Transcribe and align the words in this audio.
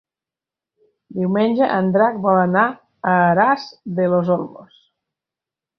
Diumenge 1.17 1.67
en 1.75 1.91
Drac 1.97 2.19
vol 2.25 2.41
anar 2.47 2.65
a 2.73 3.15
Aras 3.29 3.71
de 4.01 4.13
los 4.17 4.35
Olmos. 4.39 4.83